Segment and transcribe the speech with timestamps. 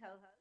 [0.00, 0.38] co-host.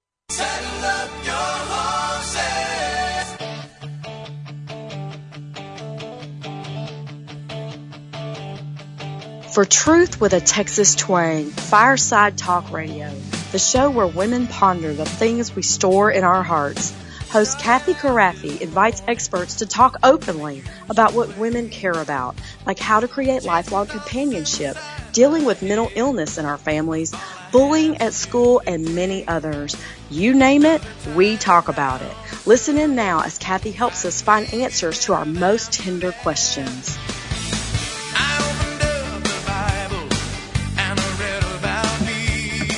[9.53, 13.11] For Truth with a Texas Twang, Fireside Talk Radio,
[13.51, 16.93] the show where women ponder the things we store in our hearts.
[17.31, 22.35] Host Kathy Kraffve invites experts to talk openly about what women care about,
[22.67, 24.77] like how to create lifelong companionship,
[25.17, 27.11] dealing with mental illness in our families,
[27.51, 29.75] bullying at school, and many others.
[30.11, 30.79] You name it,
[31.15, 32.13] we talk about it.
[32.45, 36.95] Listen in now as Kathy helps us find answers to our most tender questions.
[38.13, 40.07] I opened up the Bible
[40.77, 42.69] and I read about me.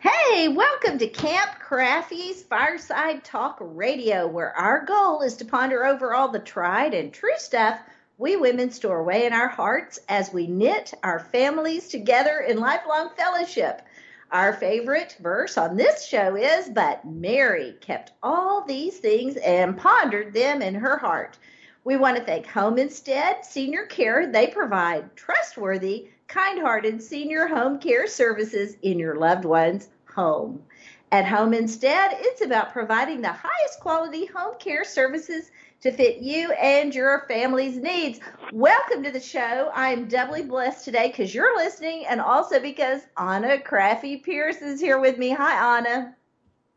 [0.00, 6.12] Hey, welcome to Camp Kraffve's Fireside Talk Radio, where our goal is to ponder over
[6.12, 7.78] all the tried and true stuff
[8.18, 13.10] we women store away in our hearts as we knit our families together in lifelong
[13.16, 13.82] fellowship.
[14.30, 20.32] Our favorite verse on this show is But Mary kept all these things and pondered
[20.32, 21.38] them in her heart.
[21.84, 24.30] We want to thank Home Instead Senior Care.
[24.30, 30.62] They provide trustworthy, kind hearted senior home care services in your loved one's home.
[31.10, 35.50] At Home Instead, it's about providing the highest quality home care services
[35.82, 38.20] to fit you and your family's needs.
[38.52, 39.70] Welcome to the show.
[39.74, 45.00] I'm doubly blessed today because you're listening and also because Anna Kraffve Pierce is here
[45.00, 45.30] with me.
[45.30, 46.14] Hi, Anna.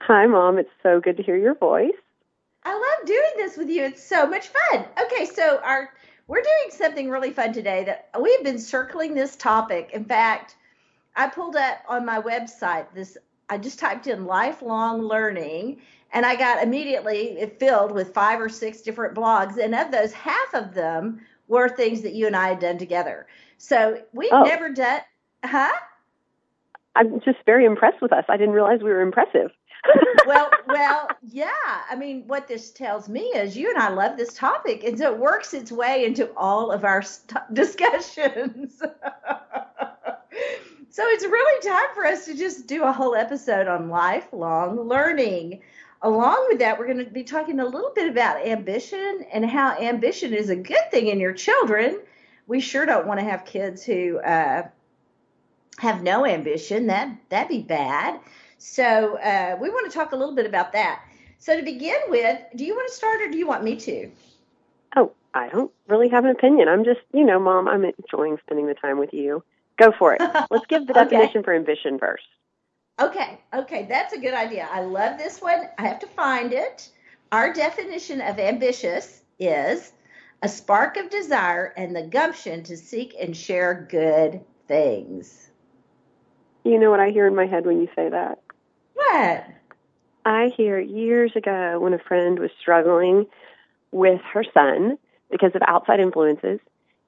[0.01, 0.57] Hi, Mom.
[0.57, 1.93] It's so good to hear your voice.
[2.63, 3.83] I love doing this with you.
[3.83, 4.85] It's so much fun.
[5.03, 5.91] Okay, so our
[6.27, 9.91] we're doing something really fun today that we've been circling this topic.
[9.93, 10.55] In fact,
[11.15, 16.35] I pulled up on my website this I just typed in lifelong learning and I
[16.35, 21.21] got immediately filled with five or six different blogs and of those half of them
[21.47, 23.27] were things that you and I had done together.
[23.57, 24.43] So we've Oh.
[24.43, 25.01] never done
[25.43, 25.73] huh?
[26.95, 28.25] I'm just very impressed with us.
[28.29, 29.51] I didn't realize we were impressive.
[30.25, 31.51] well, well, yeah.
[31.89, 35.11] I mean, what this tells me is you and I love this topic, and so
[35.11, 38.81] it works its way into all of our st- discussions.
[40.95, 45.59] so it's really time for us to just do a whole episode on lifelong learning.
[46.01, 49.75] Along with that, we're going to be talking a little bit about ambition and how
[49.77, 51.99] ambition is a good thing in your children.
[52.47, 54.69] We sure don't want to have kids who uh,
[55.79, 56.87] have no ambition.
[56.87, 58.21] That that'd be bad.
[58.57, 61.03] So uh, we want to talk a little bit about that.
[61.39, 64.09] So to begin with, do you want to start or do you want me to?
[64.95, 66.69] oh, I don't really have an opinion.
[66.69, 69.43] I'm just, you know, Mom, I'm enjoying spending the time with you.
[69.77, 70.21] Go for it.
[70.51, 71.09] Let's give the Okay.
[71.09, 72.23] definition for ambition first.
[72.99, 74.69] Okay, okay, that's a good idea.
[74.71, 75.67] I love this one.
[75.77, 76.89] I have to find it.
[77.31, 79.91] Our definition of ambitious is
[80.41, 85.49] a spark of desire and the gumption to seek and share good things.
[86.63, 88.39] You know what I hear in my head when you say that?
[88.93, 89.45] What?
[90.25, 93.25] I hear years ago when a friend was struggling
[93.91, 94.97] with her son
[95.29, 96.59] because of outside influences,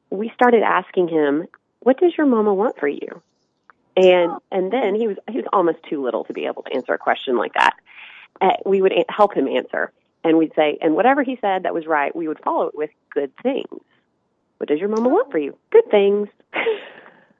[0.09, 1.47] we started asking him,
[1.79, 3.21] "What does your mama want for you?"
[3.95, 6.93] And and then he was he was almost too little to be able to answer
[6.93, 7.73] a question like that.
[8.39, 9.91] Uh, we would a- help him answer,
[10.23, 12.91] and we'd say, and whatever he said that was right, we would follow it with
[13.11, 13.81] good things.
[14.57, 15.57] What does your mama want for you?
[15.71, 16.29] Good things.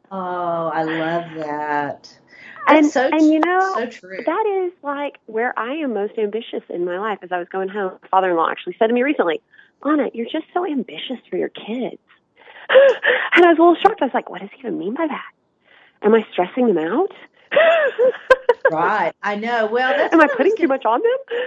[0.09, 2.17] Oh, I love that.
[2.69, 4.19] and That's so and you know so true.
[4.25, 7.19] that is like where I am most ambitious in my life.
[7.21, 9.41] As I was going home, my father-in-law actually said to me recently,
[9.83, 11.99] "Anna, you're just so ambitious for your kids."
[13.33, 14.01] and I was a little shocked.
[14.01, 15.31] I was like, "What does he even mean by that?
[16.03, 17.11] Am I stressing them out?
[18.71, 19.13] right.
[19.23, 19.67] I know.
[19.67, 21.37] Well, that's Am I putting too much on them?"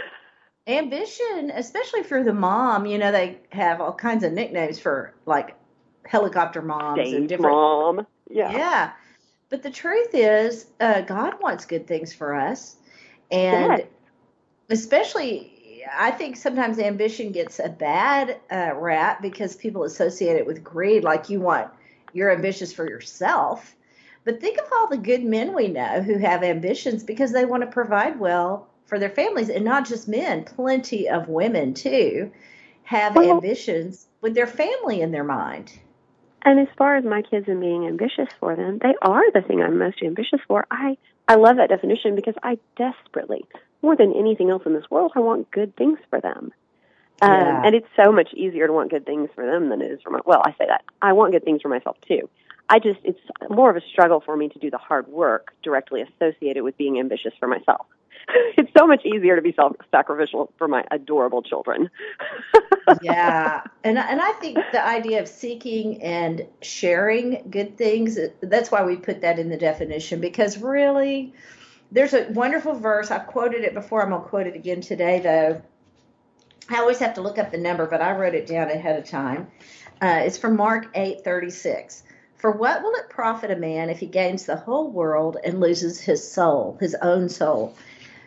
[0.67, 5.57] ambition, especially for the mom, you know, they have all kinds of nicknames for like
[6.07, 7.53] helicopter moms and different.
[7.53, 8.07] mom.
[8.29, 8.53] Yeah.
[8.53, 8.93] Yeah.
[9.49, 12.77] But the truth is, uh, God wants good things for us.
[13.33, 13.87] And Yes.
[14.69, 15.53] especially,
[15.93, 21.05] I think sometimes ambition gets a bad uh, rap because people associate it with greed,
[21.05, 21.71] like you want,
[22.13, 23.75] you're ambitious for yourself.
[24.25, 27.63] But think of all the good men we know who have ambitions because they want
[27.63, 32.33] to provide well for their families, and not just men, plenty of women too
[32.83, 35.73] have Well- ambitions with their family in their mind.
[36.43, 39.61] And as far as my kids and being ambitious for them, they are the thing
[39.63, 40.67] I'm most ambitious for.
[40.71, 40.97] I
[41.29, 43.45] I love that definition because I desperately,
[43.83, 46.53] more than anything else in this world, I want good things for them.
[47.23, 47.61] Um, Yeah.
[47.65, 50.11] and it's so much easier to want good things for them than it is for
[50.11, 50.21] my.
[50.25, 52.29] Well, I say that I want good things for myself too.
[52.71, 56.03] I just it's more of a struggle for me to do the hard work directly
[56.03, 57.87] associated with being ambitious for myself.
[58.57, 61.91] It's so much easier to be self-sacrificial for my adorable children.
[63.01, 68.85] yeah and and i think the idea of seeking and sharing good things that's why
[68.85, 71.33] we put that in the definition because really
[71.93, 73.11] there's a wonderful verse.
[73.11, 74.03] I've quoted it before.
[74.03, 75.63] I'm going to quote it again today, though.
[76.69, 79.05] I always have to look up the number, but I wrote it down ahead of
[79.05, 79.49] time.
[80.01, 82.03] Uh, it's from Mark 8:36.
[82.37, 86.01] For what will it profit a man if he gains the whole world and loses
[86.01, 87.77] his soul, his own soul?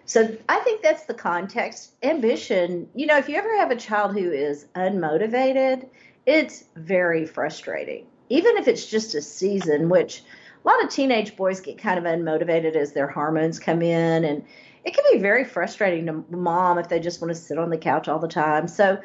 [0.06, 1.94] So I think that's the context.
[2.04, 5.88] Ambition, you know, if you ever have a child who is unmotivated,
[6.26, 8.06] it's very frustrating.
[8.30, 10.24] Even if it's just a season, which
[10.64, 14.46] a lot of teenage boys get kind of unmotivated as their hormones come in and
[14.86, 17.78] it can be very frustrating to mom if they just want to sit on the
[17.78, 18.68] couch all the time.
[18.68, 19.02] So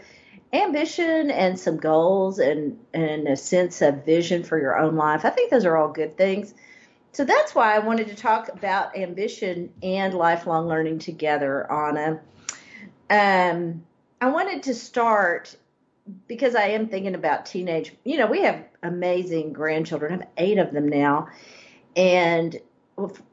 [0.52, 5.25] ambition and some goals and and a sense of vision for your own life.
[5.25, 6.55] I think those are all good things.
[7.12, 12.20] So that's why I wanted to talk about ambition and lifelong learning together, Anna.
[13.10, 13.84] Um,
[14.20, 15.56] I wanted to start
[16.26, 17.93] because I am thinking about teenage.
[18.05, 20.12] You know, we have amazing grandchildren.
[20.12, 21.28] I have eight of them now,
[21.96, 22.56] and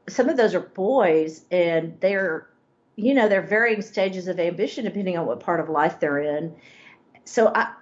[0.08, 2.48] some of those are boys, and they're,
[2.96, 6.54] you know, they're varying stages of ambition depending on what part of life they're in.
[7.24, 7.72] So I,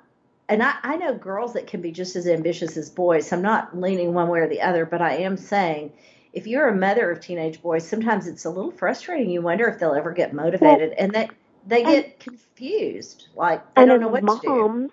[0.49, 3.29] and I, I know girls that can be just as ambitious as boys.
[3.29, 5.93] So I'm not leaning one way or the other, but I am saying
[6.32, 9.31] if you're a mother of teenage boys, sometimes it's a little frustrating.
[9.31, 11.29] You wonder if they'll ever get motivated, well, and they
[11.67, 14.93] they get and, confused, like they don't know what moms, to do.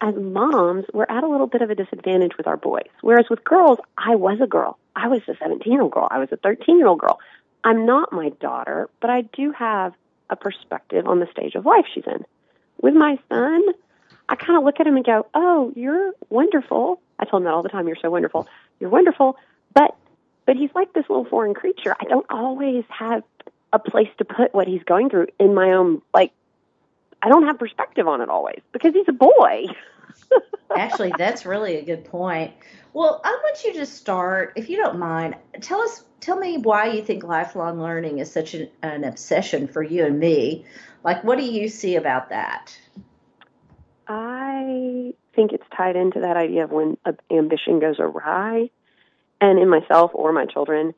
[0.00, 2.88] As moms, we're at a little bit of a disadvantage with our boys.
[3.00, 4.78] Whereas with girls, I was a girl.
[4.94, 6.08] I was a 17 year old girl.
[6.10, 7.18] I was a 13 year old girl.
[7.64, 9.94] I'm not my daughter, but I do have
[10.30, 12.24] a perspective on the stage of life she's in.
[12.80, 13.62] With my son,
[14.28, 17.54] I kind of look at him and go, "Oh, you're wonderful." I tell him that
[17.54, 17.86] all the time.
[17.86, 18.46] You're so wonderful.
[18.80, 19.36] You're wonderful,
[19.72, 19.96] but
[20.46, 21.94] but he's like this little foreign creature.
[21.98, 23.22] I don't always have
[23.74, 26.32] a place to put what he's going through in my own like.
[27.22, 29.64] I don't have perspective on it always because he's a boy.
[30.76, 32.52] Actually, that's really a good point.
[32.92, 36.88] Well, I want you to start, if you don't mind, tell us, tell me why
[36.88, 40.66] you think lifelong learning is such an, an obsession for you and me.
[41.02, 42.78] Like, what do you see about that?
[44.06, 46.98] I think it's tied into that idea of when
[47.30, 48.68] ambition goes awry,
[49.40, 50.94] and in myself or my children.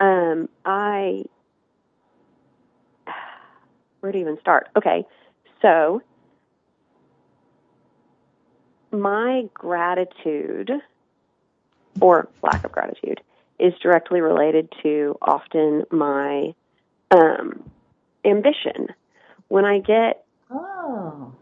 [0.00, 1.24] Um, I
[4.00, 4.68] where to even start?
[4.76, 5.04] Okay,
[5.62, 6.02] so
[8.90, 10.70] my gratitude
[12.00, 13.20] or lack of gratitude
[13.58, 16.54] is directly related to often my
[17.10, 17.62] um,
[18.24, 18.88] ambition.
[19.48, 21.32] When I get oh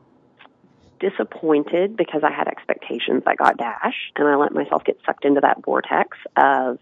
[1.00, 5.40] disappointed because I had expectations that got dashed, and I let myself get sucked into
[5.40, 6.78] that vortex of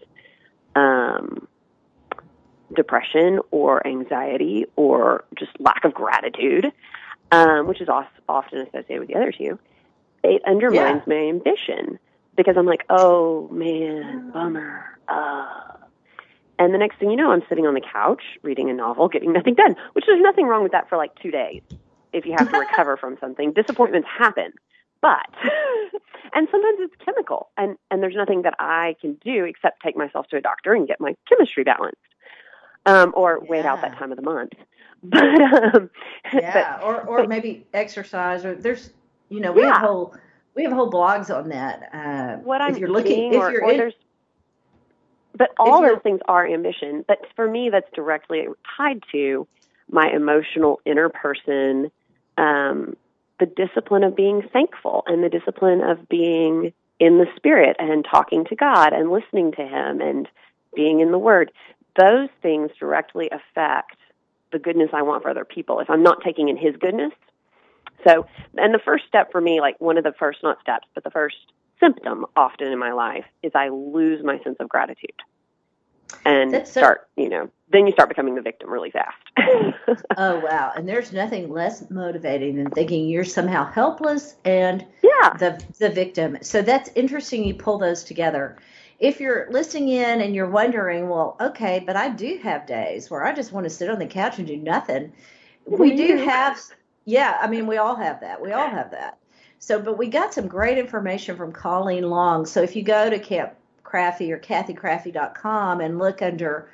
[0.75, 1.47] um,
[2.75, 6.71] depression or anxiety or just lack of gratitude,
[7.31, 9.59] um, which is often associated with the other two.
[10.23, 11.13] It undermines yeah.
[11.13, 11.99] my ambition
[12.35, 14.97] because I'm like, oh man, bummer.
[15.07, 15.73] Uh.
[16.59, 19.31] And the next thing you know, I'm sitting on the couch reading a novel, getting
[19.31, 21.61] nothing done, which there's nothing wrong with that for like two days
[22.13, 23.53] if you have to recover from something.
[23.53, 24.53] Disappointments happen,
[25.01, 25.29] but
[26.33, 30.27] and sometimes it's chemical, and and there's nothing that I can do except take myself
[30.29, 31.97] to a doctor and get my chemistry balanced,
[32.87, 33.49] um, or yeah.
[33.49, 34.53] wait out that time of the month.
[35.03, 35.91] But um,
[36.33, 38.89] yeah, but, or or but, maybe exercise, or there's
[39.29, 39.73] you know we yeah.
[39.73, 40.15] have whole
[40.55, 41.89] we have whole blogs on that.
[41.93, 43.93] Uh, what I'm if you're looking, if or, you're or in, there's
[45.37, 47.05] but all those things are ambition.
[47.07, 49.47] But for me, that's directly tied to
[49.89, 51.91] my emotional inner person
[52.37, 52.95] um,
[53.39, 58.45] the discipline of being thankful and the discipline of being in the spirit and talking
[58.45, 60.27] to God and listening to Him and
[60.75, 61.51] being in the Word.
[61.97, 63.97] Those things directly affect
[64.51, 65.79] the goodness I want for other people.
[65.79, 67.13] If I'm not taking in His goodness,
[68.05, 71.03] so and the first step for me, like one of the first not steps, but
[71.03, 71.37] the first
[71.79, 75.13] symptom often in my life is I lose my sense of gratitude
[76.25, 79.17] and That's so- start, you know, then you start becoming the victim really fast.
[80.17, 80.71] oh wow!
[80.75, 85.33] And there's nothing less motivating than thinking you're somehow helpless and yeah.
[85.37, 86.37] the the victim.
[86.41, 87.43] So that's interesting.
[87.43, 88.57] You pull those together.
[88.99, 93.23] If you're listening in and you're wondering, well, okay, but I do have days where
[93.23, 95.13] I just want to sit on the couch and do nothing.
[95.65, 96.59] We do have,
[97.05, 97.37] yeah.
[97.39, 98.41] I mean, we all have that.
[98.41, 99.17] We all have that.
[99.59, 102.45] So, but we got some great information from Colleen Long.
[102.45, 106.69] So if you go to Camp Kraffve or KathyKraffve.com and look under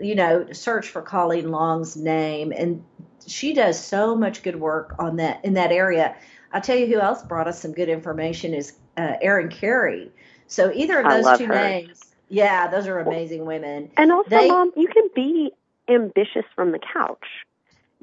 [0.00, 2.84] you know, search for Colleen Long's name, and
[3.26, 6.16] she does so much good work on that in that area.
[6.52, 10.10] I'll tell you who else brought us some good information is uh, Erin Carey.
[10.46, 11.54] So either of those two her.
[11.54, 13.90] names, yeah, those are amazing women.
[13.96, 15.52] And also, they, mom, you can be
[15.88, 17.26] ambitious from the couch.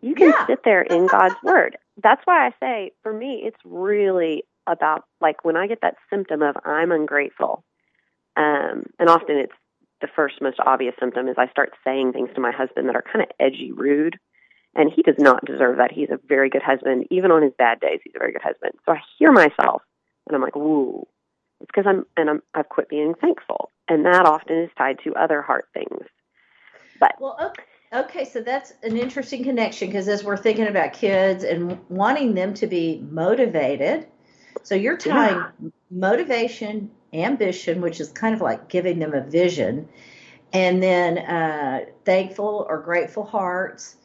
[0.02, 0.48] You can yeah.
[0.48, 1.78] sit there in God's word.
[2.02, 6.42] That's why I say, for me, it's really about like when I get that symptom
[6.42, 7.64] of I'm ungrateful,
[8.36, 9.54] um, and often it's
[10.02, 13.04] the first most obvious symptom is I start saying things to my husband that are
[13.04, 14.18] kind of edgy, rude,
[14.76, 15.92] and he does not deserve that.
[15.92, 18.00] He's a very good husband, even on his bad days.
[18.04, 18.74] He's a very good husband.
[18.86, 19.82] So I hear myself,
[20.28, 21.08] and I'm like, "Ooh."
[21.64, 25.16] It's because I'm and I'm I've quit being thankful, and that often is tied to
[25.16, 26.06] other heart things.
[27.00, 27.64] But Well, okay.
[27.94, 32.56] Okay, so that's an interesting connection because as we're thinking about kids and wanting them
[32.56, 34.08] to be motivated,
[34.64, 35.70] so you're tying Yeah.
[35.92, 39.88] motivation, ambition, which is kind of like giving them a vision,
[40.54, 43.96] and then uh, thankful or grateful hearts,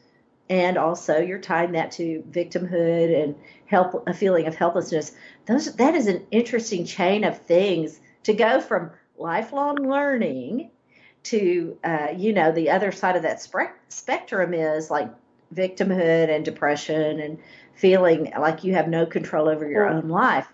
[0.49, 5.11] and also you're tying that to victimhood and help a feeling of helplessness.
[5.45, 10.71] Those that is an interesting chain of things to go from lifelong learning
[11.21, 15.09] to uh, you know the other side of that spec- spectrum is like
[15.53, 17.39] victimhood and depression and
[17.73, 20.47] feeling like you have no control over your own life.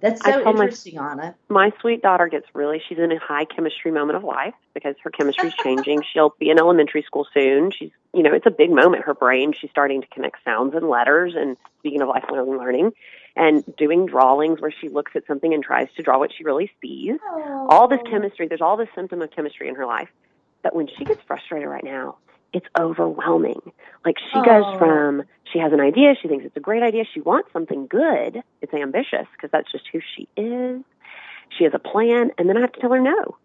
[0.00, 1.34] That's so told my- interesting, Anna.
[1.48, 5.10] my sweet daughter gets really she's in a high chemistry moment of life because her
[5.10, 6.02] chemistry's changing.
[6.12, 7.70] She'll be in elementary school soon.
[7.72, 9.52] She's you know it's a big moment her brain.
[9.52, 12.92] She's starting to connect sounds and letters and speaking of lifelong learning
[13.36, 16.70] and doing drawings where she looks at something and tries to draw what she really
[16.80, 17.16] sees.
[17.68, 20.08] All this chemistry there's all this symptom of chemistry in her life.
[20.62, 22.16] But when she gets frustrated right now
[22.52, 23.60] it's overwhelming.
[24.06, 24.78] Like she goes Oh.
[24.78, 26.14] from she has an idea.
[26.20, 27.04] She thinks it's a great idea.
[27.12, 28.42] She wants something good.
[28.60, 30.82] It's ambitious because that's just who she is.
[31.56, 33.36] She has a plan and then i have to tell her no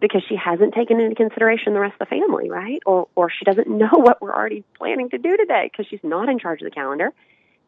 [0.00, 2.82] because she hasn't taken into consideration the rest of the family right?
[2.86, 6.28] Or or she doesn't know what we're already planning to do today because she's not
[6.28, 7.12] in charge of the calendar.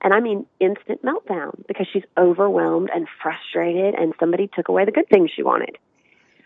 [0.01, 4.93] And i mean instant meltdown because she's overwhelmed and frustrated and somebody took away the
[4.93, 5.79] good things she wanted.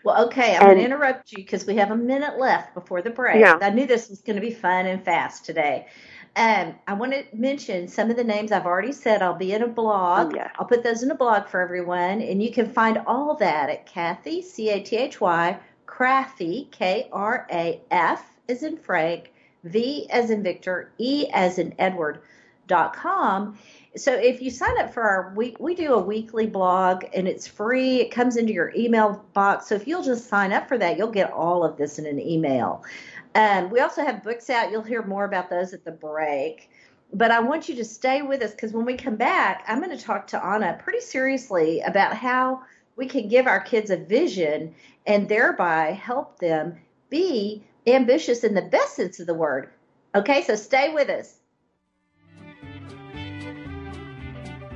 [0.03, 3.09] Well, okay, I'm going to interrupt you because we have a minute left before the
[3.09, 3.41] break.
[3.41, 3.57] Yeah.
[3.61, 5.87] I knew this was going to be fun and fast today.
[6.35, 9.21] Um, I want to mention some of the names I've already said.
[9.21, 10.33] I'll be in a blog.
[10.33, 10.51] Oh, yeah.
[10.57, 13.85] I'll put those in a blog for everyone, and you can find all that at
[13.85, 19.33] Kathy C A T H Y Kraffve K R A F as in Frank,
[19.63, 22.21] V as in Victor, E as in Edward
[22.67, 23.57] dot com.
[23.95, 27.47] So if you sign up for our week, we do a weekly blog and it's
[27.47, 28.01] free.
[28.01, 29.67] It comes into your email box.
[29.67, 32.19] So if you'll just sign up for that, you'll get all of this in an
[32.19, 32.83] email.
[33.35, 34.71] Um, we also have books out.
[34.71, 36.69] You'll hear more about those at the break.
[37.13, 39.95] But I want you to stay with us because when we come back, I'm going
[39.97, 42.61] to talk to Anna pretty seriously about how
[42.95, 44.75] we can give our kids a vision
[45.07, 46.77] and thereby help them
[47.09, 49.69] be ambitious in the best sense of the word.
[50.13, 51.38] Okay, so stay with us.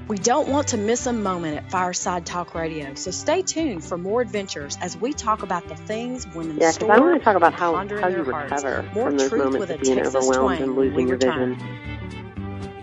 [0.08, 3.98] We don't want to miss a moment at Fireside Talk Radio, so stay tuned for
[3.98, 7.24] more adventures as we talk about the things women yeah because store i want to
[7.24, 8.52] talk about how, how you their hearts.
[8.52, 11.58] recover More from those truth moments with of being Texas overwhelmed and losing your vision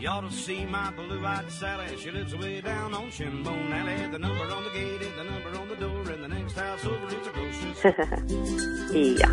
[0.01, 1.97] You ought to see my blue-eyed Sally.
[1.99, 4.11] She lives way down on Shinbone Alley.
[4.11, 6.87] The number on the gate is the number on the door, and the next house
[6.87, 7.97] over is a grocery store.
[8.93, 9.27] yeah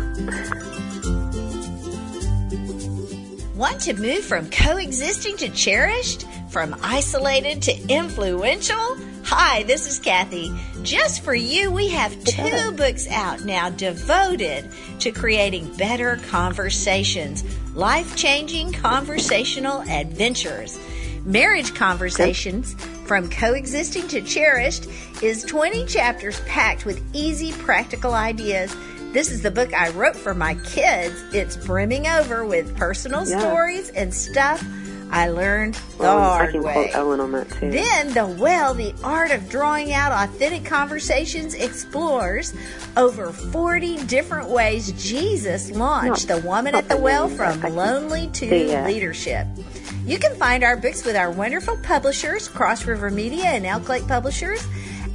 [3.58, 6.28] Want to move from coexisting to cherished?
[6.48, 8.96] From isolated to influential?
[9.24, 10.56] Hi, this is Kathy.
[10.84, 17.42] Just for you, we have two books out now devoted to creating better conversations,
[17.74, 20.78] life changing conversational adventures.
[21.24, 22.74] Marriage Conversations
[23.06, 24.86] from Coexisting to Cherished
[25.20, 28.72] is 20 chapters packed with easy, practical ideas.
[29.12, 31.22] This is the book I wrote for my kids.
[31.32, 33.38] It's brimming over with personal Yeah.
[33.38, 34.62] stories and stuff
[35.10, 36.72] I learned oh, the well, i hard can way.
[36.74, 41.54] quote ellen on that too Then the well, the art of drawing out authentic conversations
[41.54, 42.52] explores
[42.98, 48.26] over 40 different ways Jesus launched No, the woman at the well from I lonely
[48.34, 49.46] to leadership.
[50.04, 54.06] You can find our books with our wonderful publishers, Cross River Media and Elk Lake
[54.06, 54.66] Publishers,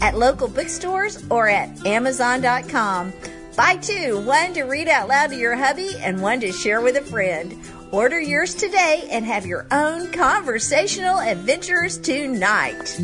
[0.02, 3.14] at local bookstores or at Amazon.com.
[3.56, 6.98] Buy two, one to read out loud to your hubby and one to share with
[6.98, 7.56] a friend.
[7.92, 13.00] Order yours today and have your own conversational adventures tonight.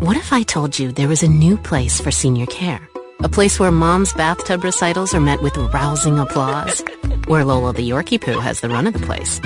[0.00, 2.86] What if I told you there was a new place for senior care?
[3.20, 6.84] A place where mom's bathtub recitals are met with rousing applause.
[7.28, 9.40] Where Lola the Yorkie Poo has the run of the place.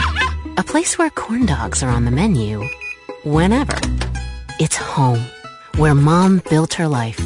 [0.56, 2.64] A place where corn dogs are on the menu.
[3.22, 3.78] Whenever.
[4.58, 5.24] It's home.
[5.76, 7.20] Where mom built her life.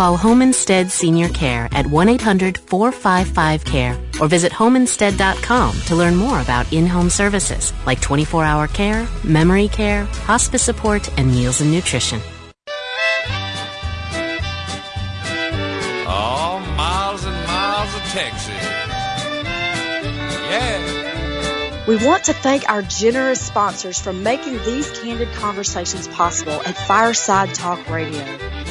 [0.00, 7.10] Call Home Instead Senior Care at 1-800-455-CARE or visit homeinstead.com to learn more about in-home
[7.10, 12.18] services like 24-hour care, memory care, hospice support, and meals and nutrition.
[16.06, 18.54] Oh, miles and miles of Texas.
[20.48, 21.84] Yeah.
[21.86, 27.54] We want to thank our generous sponsors for making these candid conversations possible at Fireside
[27.54, 28.24] Talk Radio.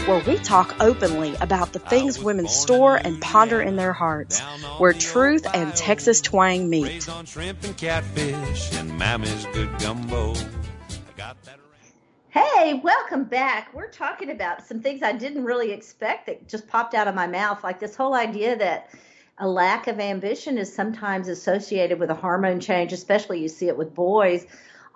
[0.09, 4.39] Where we talk openly about the things women store and ponder in their hearts,
[4.79, 7.07] where truth and Texas twang meet.
[7.07, 10.31] On shrimp and catfish and Mammy's good gumbo.
[10.31, 10.35] I
[11.15, 11.59] got that
[12.31, 13.71] Hey, welcome back.
[13.71, 17.27] We're talking about some things I didn't really expect that just popped out of my
[17.27, 18.89] mouth, like this whole idea that
[19.37, 23.77] a lack of ambition is sometimes associated with a hormone change, especially you see it
[23.77, 24.47] with boys.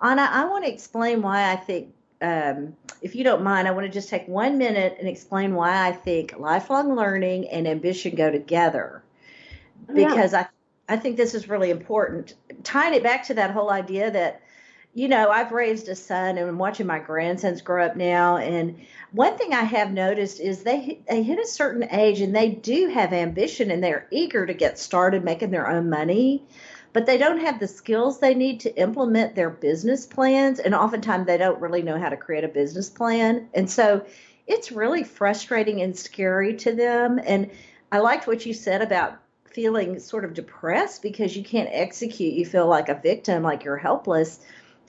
[0.02, 3.86] Anna, I want to explain why I think, um, if you don't mind, I want
[3.86, 8.30] to just take one minute and explain why I think lifelong learning and ambition go
[8.30, 9.02] together.
[9.92, 10.46] Because I,
[10.88, 12.34] I think this is really important.
[12.62, 14.40] Tying it back to that whole idea that
[14.96, 18.36] you know, I've raised a son and I'm watching my grandsons grow up now.
[18.36, 18.78] And
[19.10, 22.88] one thing I have noticed is they they hit a certain age and they do
[22.88, 26.44] have ambition and they're eager to get started making their own money,
[26.94, 30.58] but they don't have the skills they need to implement their business plans.
[30.58, 33.50] And oftentimes they don't really know how to create a business plan.
[33.52, 34.06] And so
[34.46, 37.20] it's really frustrating and scary to them.
[37.22, 37.50] And
[37.92, 42.32] I liked what you said about feeling sort of depressed because you can't execute.
[42.32, 44.40] You feel like a victim, like you're helpless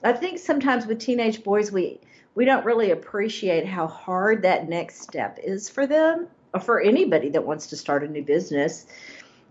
[0.02, 2.00] I think sometimes with teenage boys, we
[2.34, 7.30] we don't really appreciate how hard that next step is for them or for anybody
[7.30, 8.86] that wants to start a new business.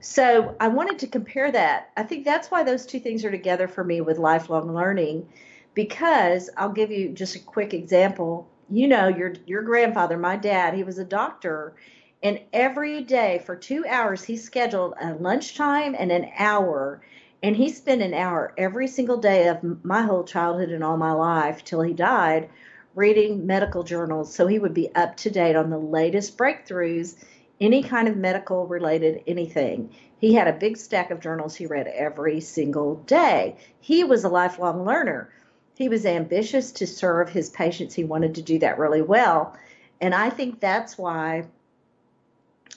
[0.06, 1.90] So I wanted to compare that.
[1.98, 5.28] I think that's why those two things are together for me with lifelong learning,
[5.74, 8.48] because I'll give you just a quick example.
[8.70, 11.74] You know, your your grandfather, my dad, he was a doctor,
[12.22, 17.02] and every day for two hours he scheduled a lunchtime and an hour
[17.42, 21.14] and he spent an hour every single day of my whole childhood and all my
[21.14, 22.48] life till he died
[22.96, 27.16] reading medical journals so he would be up to date on the latest breakthroughs,
[27.60, 29.90] any kind of medical related anything.
[30.20, 33.58] He had a big stack of journals he read every single day.
[33.80, 35.30] He was a lifelong learner.
[35.76, 37.94] He was ambitious to serve his patients.
[37.94, 39.56] He wanted to do that really well.
[40.02, 41.46] And I think that's why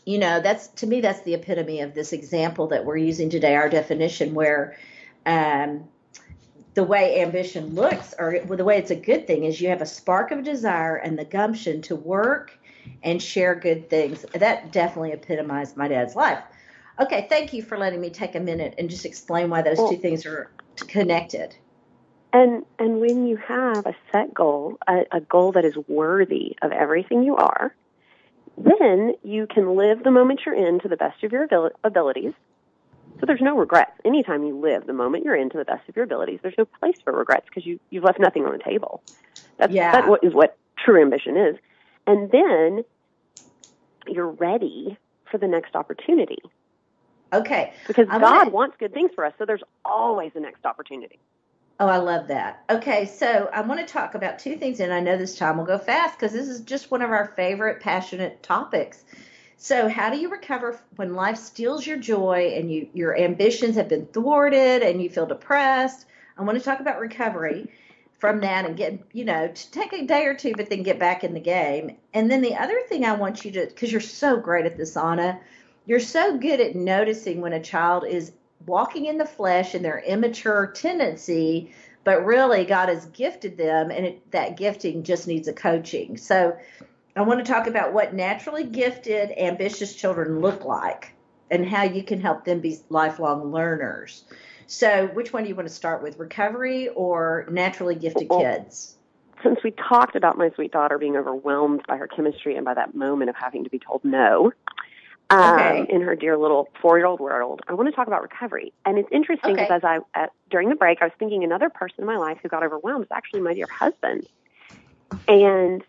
[0.04, 3.54] you know that's to me that's the epitome of this example that we're using today
[3.56, 4.76] our definition where
[5.26, 5.85] um,
[6.75, 9.86] the way ambition looks or the way it's a good thing is you have a
[9.86, 12.57] spark of desire and the gumption to work
[13.02, 16.42] and share good things that definitely epitomized my dad's life
[17.00, 19.90] okay thank you for letting me take a minute and just explain why those well,
[19.90, 20.50] two things are
[20.88, 21.54] connected
[22.32, 26.72] and and when you have a set goal a, a goal that is worthy of
[26.72, 27.74] everything you are
[28.64, 32.32] then you can live the moment you're in to the best of your abil- abilities.
[33.20, 33.92] So there's no regrets.
[34.04, 36.64] Anytime you live the moment you're in to the best of your abilities, there's no
[36.64, 39.02] place for regrets because you, you've left nothing on the table.
[39.58, 39.92] That's, yeah.
[39.92, 41.56] that what is what true ambition is.
[42.08, 42.84] And then
[44.06, 44.97] you're ready
[45.30, 46.38] for the next opportunity.
[47.34, 47.75] Okay.
[47.86, 51.18] Because I'm God gonna- wants good things for us, so there's always a next opportunity.
[51.78, 52.64] Oh, I love that.
[52.71, 55.66] Okay, so I want to talk about two things, and I know this time will
[55.66, 59.04] go fast because this is just one of our favorite, passionate topics.
[59.58, 63.88] So, how do you recover when life steals your joy and you your ambitions have
[63.88, 66.06] been thwarted and you feel depressed?
[66.38, 67.71] I want to talk about recovery
[68.19, 70.99] from that and get you know to take a day or two, but then get
[70.99, 71.97] back in the game.
[72.15, 74.97] And then the other thing I want you to, because you're so great at this,
[74.97, 75.41] Anna,
[75.87, 78.33] you're so good at noticing when a child is
[78.67, 81.73] walking in the flesh and their immature tendency,
[82.04, 86.17] but really God has gifted them, and it, that gifting just needs a coaching.
[86.17, 86.57] So,
[87.17, 91.15] I want to talk about what naturally gifted, ambitious children look like
[91.50, 94.23] and how you can help them be lifelong learners.
[94.71, 98.97] So, which one do you want to start with, recovery or naturally gifted kids?
[99.43, 102.95] Since we talked about my sweet daughter being overwhelmed by her chemistry and by that
[102.95, 104.52] moment of having to be told no,
[105.31, 107.63] um, in her dear little four-year-old world.
[107.67, 109.65] I want to talk about recovery, and it's interesting Okay.
[109.65, 112.37] because as I at, during the break, I was thinking another person in my life
[112.43, 114.26] who got overwhelmed was actually my dear husband,
[115.26, 115.83] and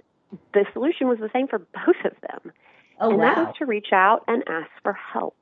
[0.54, 2.54] the solution was the same for both of them,
[3.02, 3.46] Oh, and that wow.
[3.46, 5.39] was to reach out and ask for help.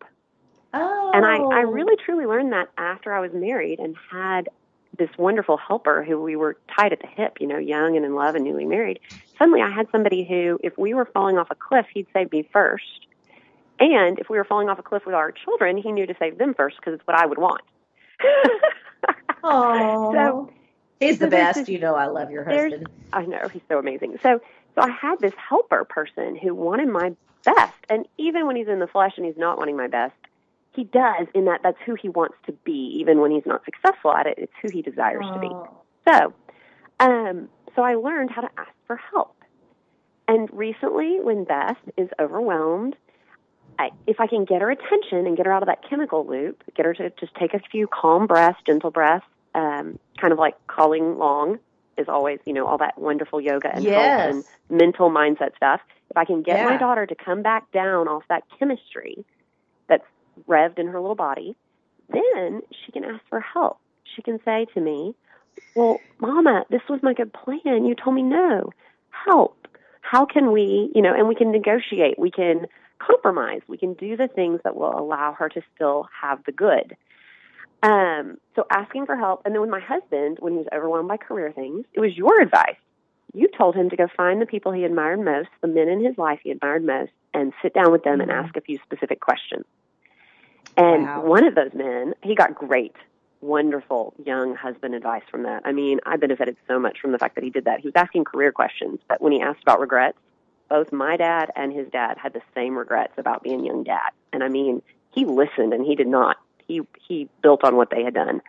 [0.79, 1.11] Oh.
[1.13, 1.71] And I, I oh.
[1.71, 4.49] really truly learned that after I was married and had
[4.97, 8.15] this wonderful helper who we were tied at the hip, you know, young and in
[8.15, 8.99] love and newly married.
[9.37, 12.47] Suddenly I had somebody who, if we were falling off a cliff, he'd save me
[12.51, 13.05] first.
[13.79, 16.39] And if we were falling off a cliff with our children, he knew to save
[16.39, 17.61] them first because it's what I would want.
[19.43, 20.53] Oh, So
[20.99, 21.59] he's the so there's best.
[21.59, 22.87] this- You know, I love your husband.
[23.13, 24.17] I know he's so amazing.
[24.23, 24.41] So,
[24.75, 27.13] so I had this helper person who wanted my
[27.43, 30.15] best, and even when he's in the flesh and he's not wanting my best,
[30.77, 31.27] he does.
[31.33, 32.97] In that, that's who he wants to be.
[33.01, 35.49] Even when he's not successful at it, it's who he desires to be.
[35.51, 35.67] Oh.
[36.07, 36.33] So,
[36.99, 39.35] um, so I learned how to ask for help.
[40.27, 42.95] And recently, when Beth is overwhelmed,
[43.79, 46.63] I, if I can get her attention and get her out of that chemical loop,
[46.75, 50.55] get her to just take a few calm breaths, gentle breaths, um, kind of like
[50.67, 51.59] Colleen Long,
[51.97, 53.95] is always, you know, all that wonderful yoga and Yes.
[53.95, 55.81] health and mental mindset stuff.
[56.09, 59.25] If I can get my daughter to come back down off that chemistry
[60.47, 61.55] revved in her little body,
[62.09, 63.79] then she can ask for help.
[64.15, 65.15] She can say to me,
[65.75, 67.85] Well, Mama, this was my good plan.
[67.85, 68.71] You told me no.
[69.25, 69.67] Help.
[70.01, 72.17] How can we, you know, and we can negotiate.
[72.17, 72.67] We can
[72.99, 73.61] compromise.
[73.67, 76.95] We can do the things that will allow her to still have the good.
[77.83, 79.41] Um, so asking for help.
[79.45, 82.41] And then with my husband, when he was overwhelmed by career things, it was your
[82.41, 82.77] advice.
[83.33, 86.17] You told him to go find the people he admired most, the men in his
[86.17, 88.43] life he admired most, and sit down with them and Mhm.
[88.43, 89.65] ask a few specific questions.
[90.77, 91.21] And Wow.
[91.25, 92.95] one of those men, he got great,
[93.41, 95.63] wonderful young husband advice from that.
[95.65, 97.79] I mean, I benefited so much from the fact that he did that.
[97.81, 100.17] He was asking career questions, but when he asked about regrets,
[100.69, 104.11] both my dad and his dad had the same regrets about being young dad.
[104.33, 106.37] And I mean, he listened and he did not.
[106.67, 108.41] He he built on what they had done.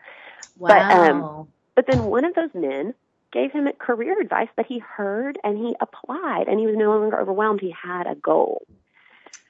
[0.59, 0.69] Wow.
[0.69, 2.95] But, um, But then one of those men
[3.33, 7.21] gave him career advice that he heard and he applied and he was no longer
[7.21, 7.61] overwhelmed.
[7.61, 8.67] He had a goal.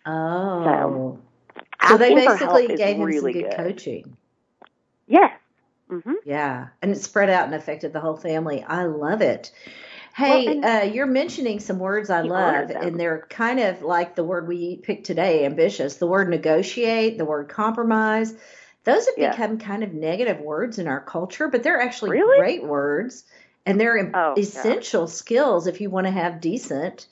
[0.05, 0.65] oh.
[0.65, 1.19] So
[1.99, 3.51] they for help basically gave him really some good, good.
[3.51, 4.17] coaching.
[5.07, 5.33] Yes.
[5.89, 8.63] hmm Yeah, and it spread out and affected the whole family.
[8.63, 9.53] I love it.
[10.15, 14.25] Hey, Well, uh, you're mentioning some words I love, and they're kind of like the
[14.25, 15.97] word we picked today ambitious.
[15.97, 18.35] The word negotiate, the word compromise.
[18.85, 19.31] Those have Yeah.
[19.31, 22.37] become kind of negative words in our culture, but they're actually Really?
[22.37, 23.25] great words,
[23.67, 24.41] and they're Oh, yeah.
[24.43, 27.07] essential skills if you want to have decent,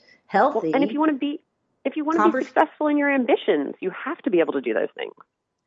[0.53, 0.73] Well, healthy.
[0.73, 1.41] and if you want to be
[1.87, 4.61] if you want to be successful in your ambitions, you have to be able to
[4.61, 5.13] do those things.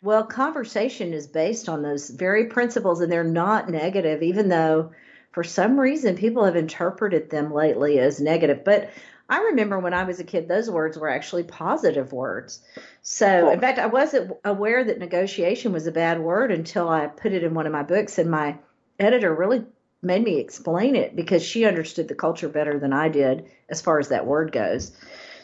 [0.02, 4.92] Well, conversation is based on those very principles, and they're not negative, even though
[5.32, 8.64] for some reason people have interpreted them lately as negative.
[8.64, 8.90] But
[9.28, 12.62] I remember when I was a kid, those words were actually positive words.
[13.02, 13.50] So, Cool.
[13.50, 17.44] in fact, I wasn't aware that negotiation was a bad word until I put it
[17.44, 18.58] in one of my books, and my
[18.98, 19.64] editor really
[20.02, 23.98] made me explain it because she understood the culture better than I did as far
[23.98, 24.92] as that word goes.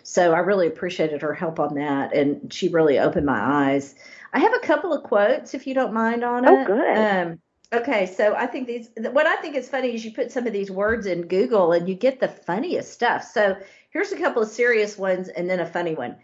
[0.08, 3.96] So I really appreciated her help on that, and she really opened my eyes.
[4.32, 6.48] I have a couple of quotes, if you don't mind, on it.
[6.48, 6.66] Oh, it.
[6.68, 6.96] good.
[6.96, 7.38] Um,
[7.72, 8.88] okay, so I think these.
[8.96, 11.88] What I think is funny is you put some of these words in Google, and
[11.88, 13.24] you get the funniest stuff.
[13.24, 13.56] So
[13.90, 16.14] here's a couple of serious ones, and then a funny one.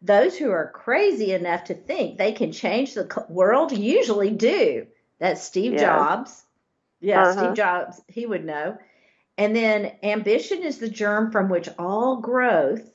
[0.00, 4.86] Those who are crazy enough to think they can change the world usually do.
[5.18, 5.80] That's Steve Yeah.
[5.80, 6.44] Jobs.
[7.00, 7.32] Yeah, Uh-huh.
[7.32, 8.00] Steve Jobs.
[8.06, 8.78] He would know.
[9.36, 12.92] And then ambition is the germ from which all growth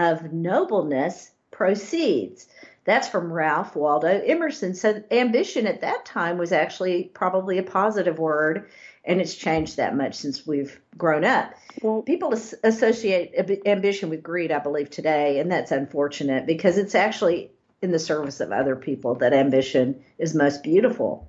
[0.00, 2.46] of nobleness proceeds.
[2.84, 4.74] That's from Ralph Waldo Emerson.
[4.74, 8.70] So ambition at that time was actually probably a positive word,
[9.04, 11.52] and it's changed that much since we've grown up.
[11.82, 16.78] Well, People as- associate ab- ambition with greed, I believe, today, and that's unfortunate because
[16.78, 17.50] it's actually
[17.82, 21.26] in the service of other people that ambition is most beautiful.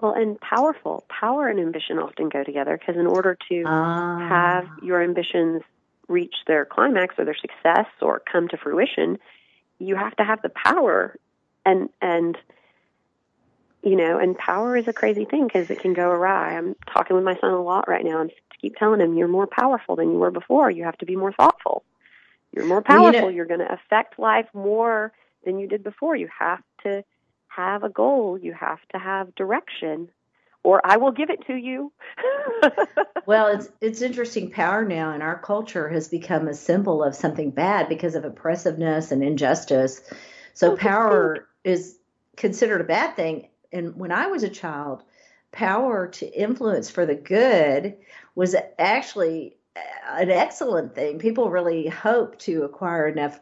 [0.00, 1.04] well, and powerful.
[1.10, 4.18] Power and ambition often go together because in order to Ah.
[4.28, 5.62] have your ambitions
[6.10, 9.18] reach their climax or their success or come to fruition,
[9.78, 11.16] you have to have the power
[11.64, 12.36] and and
[13.82, 16.54] you know, and power is a crazy thing because it can go awry.
[16.56, 19.26] I'm talking with my son a lot right now and to keep telling him you're
[19.28, 20.70] more powerful than you were before.
[20.70, 21.82] You have to be more thoughtful.
[22.52, 23.30] You're more Well, you know- powerful.
[23.30, 25.12] you're going to affect life more
[25.46, 26.14] than you did before.
[26.14, 27.02] You have to
[27.48, 28.36] have a goal.
[28.36, 30.10] You have to have direction
[30.62, 31.92] or I will give it to you.
[33.26, 34.50] Well, it's it's interesting.
[34.50, 39.12] Power now in our culture has become a symbol of something bad because of oppressiveness
[39.12, 40.00] and injustice.
[40.54, 41.98] So Oh, power is
[42.36, 43.48] considered a bad thing.
[43.72, 45.04] And when I was a child,
[45.52, 47.98] power to influence for the good
[48.34, 49.56] was actually
[50.08, 51.18] an excellent thing.
[51.18, 53.38] People really hoped to acquire enough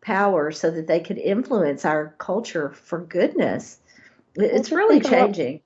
[0.00, 3.78] power so that they could influence our culture for goodness.
[4.36, 5.60] It's really changing.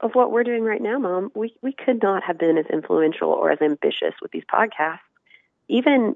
[0.00, 3.30] Of what we're doing right now, Mom, we we could not have been as influential
[3.30, 5.00] or as ambitious with these podcasts.
[5.68, 6.14] Even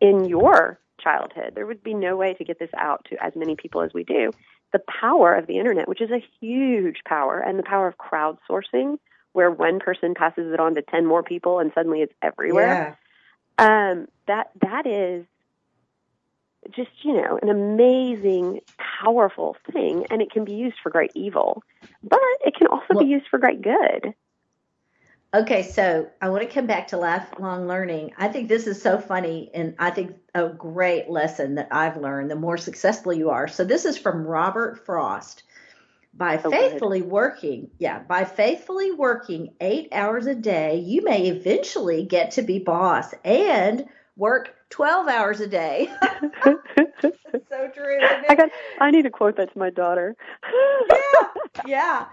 [0.00, 3.56] in your childhood, there would be no way to get this out to as many
[3.56, 4.30] people as we do.
[4.72, 8.98] The power of the internet, which is a huge power, and the power of crowdsourcing,
[9.32, 12.98] where one person passes it on to ten more people and suddenly it's everywhere.
[13.58, 13.90] Yeah.
[13.90, 15.26] Um, that that is
[16.70, 18.60] just you know an amazing,
[19.02, 21.62] powerful thing, and it can be used for great evil,
[22.02, 24.14] but it can also Well- be used for great good.
[25.34, 28.12] Okay, so I want to come back to lifelong learning.
[28.16, 32.30] I think this is so funny, and I think a great lesson that I've learned
[32.30, 33.48] the more successful you are.
[33.48, 35.42] So, this is from Robert Frost.
[36.16, 36.52] By Oh, good.
[36.52, 42.42] faithfully working, yeah, by faithfully working eight hours a day, you may eventually get to
[42.42, 45.92] be boss and work 12 hours a day.
[47.48, 47.98] So true.
[48.28, 48.50] I got.
[48.80, 50.16] I need to quote that to my daughter.
[50.90, 51.26] yeah,
[51.66, 52.06] yeah.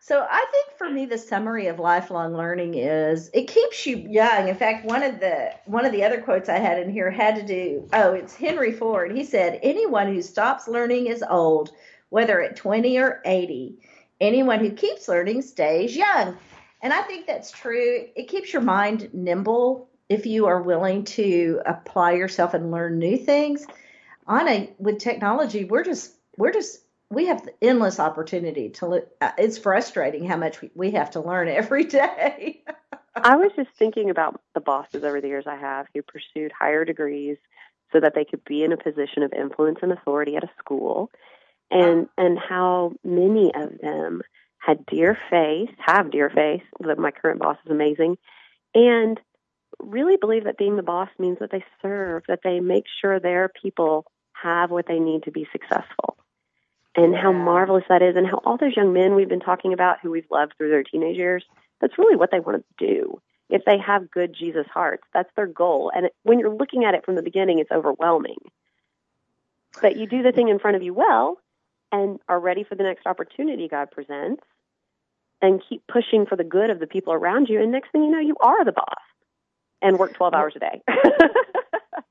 [0.00, 4.48] So I think for me the summary of lifelong learning is it keeps you young.
[4.48, 7.36] In fact, one of the one of the other quotes I had in here had
[7.36, 9.12] to do oh, it's Henry Ford.
[9.12, 11.70] He said, "Anyone who stops learning is old,
[12.08, 13.78] whether at 20 or 80.
[14.20, 16.36] Anyone who keeps learning stays young."
[16.82, 18.06] And I think that's true.
[18.16, 23.16] It keeps your mind nimble if you are willing to apply yourself and learn new
[23.16, 23.64] things.
[24.26, 29.58] On a with technology, we're just we're just we have endless opportunity to uh, it's
[29.58, 32.62] frustrating how much we have to learn every day
[33.16, 36.84] i was just thinking about the bosses over the years i have who pursued higher
[36.84, 37.36] degrees
[37.92, 41.10] so that they could be in a position of influence and authority at a school
[41.70, 44.22] and and how many of them
[44.58, 46.30] had dear faith have dear
[46.80, 48.16] that my current boss is amazing
[48.74, 49.18] and
[49.82, 53.48] really believe that being the boss means that they serve that they make sure their
[53.48, 56.16] people have what they need to be successful
[56.96, 59.98] and how marvelous that is, and how all those young men we've been talking about
[60.02, 61.44] who we've loved through their teenage years,
[61.80, 63.20] that's really what they want to do.
[63.48, 65.92] If they have good Jesus hearts, that's their goal.
[65.94, 68.38] And when you're looking at it from the beginning, it's overwhelming.
[69.80, 71.38] But you do the thing in front of you well
[71.92, 74.42] and are ready for the next opportunity God presents
[75.40, 77.62] and keep pushing for the good of the people around you.
[77.62, 79.02] And next thing you know, you are the boss
[79.82, 80.82] and work 12 hours a day.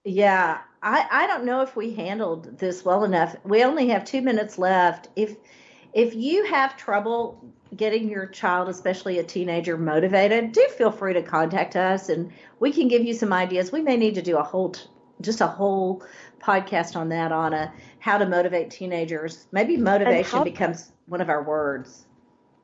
[0.10, 3.36] Yeah, I, I don't know if we handled this well enough.
[3.44, 5.10] We only have two minutes left.
[5.16, 5.36] If
[5.94, 11.22] if you have trouble getting your child, especially a teenager, motivated, do feel free to
[11.22, 13.72] contact us, and we can give you some ideas.
[13.72, 14.74] We may need to do a whole
[15.22, 16.04] just a whole
[16.42, 19.48] podcast on that on a how to motivate teenagers.
[19.52, 22.08] Maybe motivation how, becomes one of our words.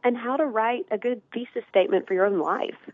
[0.04, 2.90] And how to write a good thesis statement for your own life.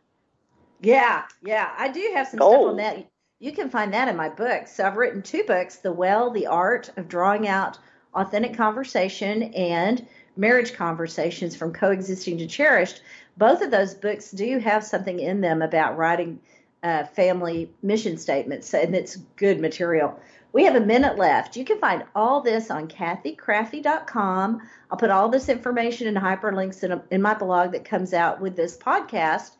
[0.81, 2.55] Yeah, yeah, I do have some Goals.
[2.55, 3.07] stuff on that.
[3.39, 4.75] You can find that in my books.
[4.75, 7.77] So I've written two books The Well, The Art of Drawing Out
[8.13, 13.01] Authentic Conversation and Marriage Conversations from Coexisting to Cherished.
[13.37, 16.39] Both of those books do have something in them about writing
[16.83, 20.19] uh, family mission statements, and it's good material.
[20.53, 21.55] We have a minute left.
[21.55, 24.61] You can find all this on kathykraffve.com.
[24.89, 28.41] I'll put all this information and hyperlinks in, a, in my blog that comes out
[28.41, 29.51] with this podcast.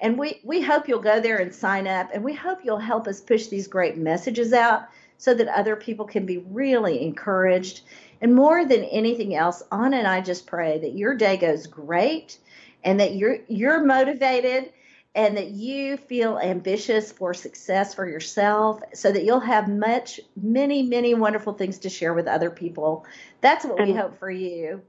[0.00, 3.08] And we, we hope you'll go there and sign up, and we hope you'll help
[3.08, 4.82] us push these great messages out
[5.18, 7.82] so that other people can be really encouraged.
[8.20, 12.38] And more than anything else, Anna and I just pray that your day goes great
[12.84, 14.72] and that you're you're motivated
[15.14, 20.82] and that you feel ambitious for success for yourself so that you'll have much many
[20.82, 23.04] many wonderful things to share with other people.
[23.40, 24.82] That's what and we hope for you.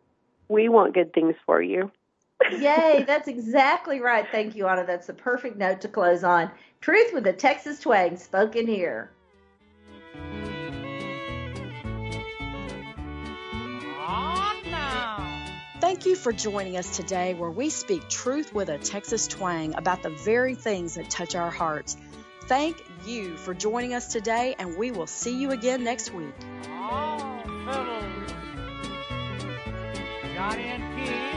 [0.47, 1.91] We want good things for you.
[2.52, 4.25] Yay, that's exactly right.
[4.32, 4.86] Thank you, Anna.
[4.86, 6.52] That's the perfect note to close on.
[6.82, 9.12] Truth with a Texas twang spoken here.
[15.82, 20.04] Thank you for joining us today where we speak truth with a Texas twang about
[20.04, 21.97] the very things that touch our hearts.
[22.43, 26.34] Thank you for joining us today, and we will see you again next week.
[26.67, 28.32] Oh, fellows.
[30.36, 31.28] Johnny and Keith, yes?